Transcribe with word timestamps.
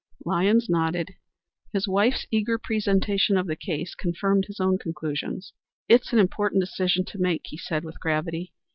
Lyons 0.25 0.67
nodded. 0.67 1.11
His 1.73 1.87
wife's 1.87 2.25
eager 2.31 2.57
presentation 2.57 3.37
of 3.37 3.45
the 3.45 3.55
case 3.55 3.93
confirmed 3.93 4.45
his 4.47 4.59
own 4.59 4.79
conclusions. 4.79 5.53
"It 5.87 6.01
is 6.01 6.11
an 6.11 6.17
important 6.17 6.59
decision 6.61 7.05
to 7.05 7.19
make," 7.21 7.43
he 7.45 7.57
said, 7.59 7.83
with 7.85 7.99
gravity. 7.99 8.51